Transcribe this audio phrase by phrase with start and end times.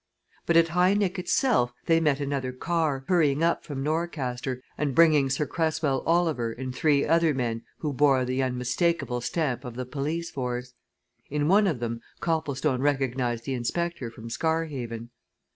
[0.47, 5.29] But at High Nick itself they met another car, hurrying up from Norcaster, and bringing
[5.29, 10.31] Sir Cresswell Oliver and three other men who bore the unmistakable stamp of the police
[10.31, 10.73] force.
[11.29, 15.11] In one of them Copplestone recognized the inspector from Scarhaven.